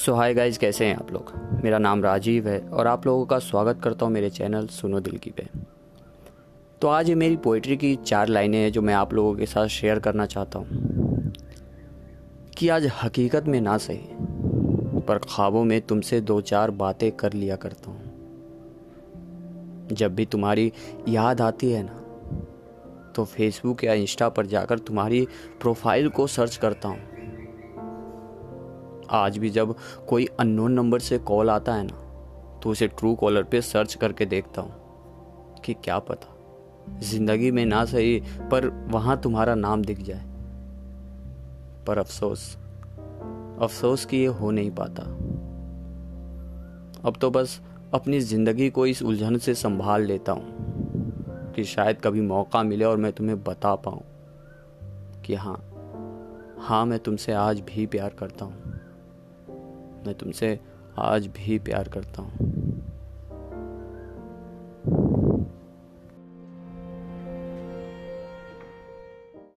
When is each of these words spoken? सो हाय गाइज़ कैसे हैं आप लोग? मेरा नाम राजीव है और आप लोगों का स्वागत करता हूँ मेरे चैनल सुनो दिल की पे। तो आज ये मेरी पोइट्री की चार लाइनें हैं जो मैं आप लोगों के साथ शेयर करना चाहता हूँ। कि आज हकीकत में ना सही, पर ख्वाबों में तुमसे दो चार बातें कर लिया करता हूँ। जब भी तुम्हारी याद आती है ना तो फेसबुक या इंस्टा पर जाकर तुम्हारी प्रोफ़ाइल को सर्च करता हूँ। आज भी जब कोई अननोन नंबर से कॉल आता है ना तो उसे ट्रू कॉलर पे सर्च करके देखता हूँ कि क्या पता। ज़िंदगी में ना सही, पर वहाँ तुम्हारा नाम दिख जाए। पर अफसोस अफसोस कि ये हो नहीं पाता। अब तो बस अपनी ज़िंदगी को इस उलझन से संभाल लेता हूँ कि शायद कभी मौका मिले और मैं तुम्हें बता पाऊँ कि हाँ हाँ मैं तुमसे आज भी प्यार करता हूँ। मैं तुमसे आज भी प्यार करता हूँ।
सो 0.00 0.14
हाय 0.14 0.34
गाइज़ 0.34 0.58
कैसे 0.58 0.84
हैं 0.84 0.96
आप 0.96 1.12
लोग? 1.12 1.32
मेरा 1.64 1.78
नाम 1.78 2.02
राजीव 2.02 2.48
है 2.48 2.60
और 2.60 2.86
आप 2.86 3.06
लोगों 3.06 3.26
का 3.26 3.38
स्वागत 3.38 3.80
करता 3.84 4.06
हूँ 4.06 4.12
मेरे 4.12 4.30
चैनल 4.30 4.66
सुनो 4.66 5.00
दिल 5.00 5.18
की 5.18 5.30
पे। 5.30 5.46
तो 6.80 6.88
आज 6.88 7.08
ये 7.08 7.14
मेरी 7.14 7.36
पोइट्री 7.36 7.76
की 7.76 7.96
चार 7.96 8.28
लाइनें 8.28 8.58
हैं 8.58 8.72
जो 8.72 8.82
मैं 8.82 8.94
आप 8.94 9.14
लोगों 9.14 9.34
के 9.34 9.46
साथ 9.46 9.66
शेयर 9.66 9.98
करना 9.98 10.26
चाहता 10.26 10.58
हूँ। 10.58 10.68
कि 12.56 12.68
आज 12.68 12.90
हकीकत 13.02 13.44
में 13.44 13.60
ना 13.60 13.78
सही, 13.78 14.00
पर 15.00 15.18
ख्वाबों 15.18 15.64
में 15.64 15.80
तुमसे 15.80 16.20
दो 16.20 16.40
चार 16.40 16.70
बातें 16.70 17.12
कर 17.12 17.32
लिया 17.32 17.56
करता 17.56 17.90
हूँ। 17.90 18.02
जब 19.92 20.14
भी 20.14 20.26
तुम्हारी 20.26 20.72
याद 21.08 21.40
आती 21.40 21.70
है 21.70 21.82
ना 21.82 22.02
तो 23.16 23.24
फेसबुक 23.24 23.84
या 23.84 23.92
इंस्टा 23.92 24.28
पर 24.28 24.46
जाकर 24.46 24.78
तुम्हारी 24.78 25.26
प्रोफ़ाइल 25.60 26.08
को 26.08 26.26
सर्च 26.26 26.56
करता 26.56 26.88
हूँ। 26.88 27.19
आज 29.10 29.38
भी 29.38 29.50
जब 29.50 29.74
कोई 30.08 30.26
अननोन 30.40 30.72
नंबर 30.72 31.00
से 31.00 31.18
कॉल 31.18 31.50
आता 31.50 31.74
है 31.74 31.84
ना 31.84 32.58
तो 32.62 32.70
उसे 32.70 32.86
ट्रू 32.88 33.14
कॉलर 33.14 33.42
पे 33.42 33.60
सर्च 33.62 33.94
करके 33.94 34.26
देखता 34.26 34.62
हूँ 34.62 35.60
कि 35.64 35.74
क्या 35.74 35.98
पता। 35.98 36.36
ज़िंदगी 37.00 37.50
में 37.50 37.64
ना 37.66 37.84
सही, 37.84 38.20
पर 38.50 38.66
वहाँ 38.88 39.20
तुम्हारा 39.20 39.54
नाम 39.54 39.82
दिख 39.82 40.02
जाए। 40.02 40.24
पर 41.86 41.98
अफसोस 41.98 42.56
अफसोस 43.60 44.04
कि 44.04 44.16
ये 44.16 44.26
हो 44.26 44.50
नहीं 44.50 44.70
पाता। 44.70 45.02
अब 47.04 47.16
तो 47.20 47.30
बस 47.30 47.60
अपनी 47.94 48.20
ज़िंदगी 48.20 48.70
को 48.70 48.86
इस 48.86 49.02
उलझन 49.02 49.38
से 49.38 49.54
संभाल 49.54 50.02
लेता 50.02 50.32
हूँ 50.32 51.52
कि 51.56 51.64
शायद 51.64 52.00
कभी 52.00 52.20
मौका 52.20 52.62
मिले 52.62 52.84
और 52.84 52.96
मैं 52.96 53.12
तुम्हें 53.12 53.42
बता 53.44 53.74
पाऊँ 53.74 54.02
कि 55.26 55.34
हाँ 55.34 55.60
हाँ 56.58 56.84
मैं 56.86 56.98
तुमसे 56.98 57.32
आज 57.32 57.60
भी 57.60 57.86
प्यार 57.86 58.14
करता 58.18 58.44
हूँ। 58.44 58.69
मैं 60.06 60.14
तुमसे 60.14 60.60
आज 60.98 61.26
भी 61.26 61.58
प्यार 61.58 61.88
करता 61.88 62.22
हूँ। 62.22 62.50